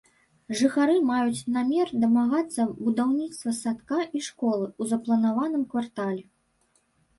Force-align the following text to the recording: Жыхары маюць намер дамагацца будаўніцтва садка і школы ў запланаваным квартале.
Жыхары 0.59 0.95
маюць 1.09 1.47
намер 1.57 1.91
дамагацца 2.05 2.65
будаўніцтва 2.87 3.55
садка 3.61 4.01
і 4.17 4.23
школы 4.31 4.65
ў 4.81 4.95
запланаваным 4.95 5.63
квартале. 5.77 6.23